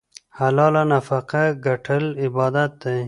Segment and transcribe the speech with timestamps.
[0.37, 2.99] حلاله نفقه ګټل عبادت دی.